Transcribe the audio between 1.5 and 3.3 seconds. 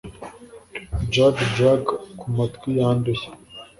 Jug kumatwi yanduye